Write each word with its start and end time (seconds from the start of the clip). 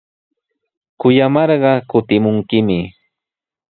Kuyamarqa 0.99 1.71
kutimunkimi. 1.89 2.79